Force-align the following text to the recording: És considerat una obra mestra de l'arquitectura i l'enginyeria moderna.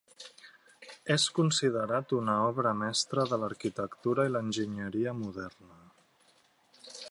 És 1.15 1.25
considerat 1.39 2.15
una 2.21 2.37
obra 2.45 2.71
mestra 2.79 3.27
de 3.33 3.39
l'arquitectura 3.43 4.27
i 4.29 4.33
l'enginyeria 4.37 5.17
moderna. 5.21 5.81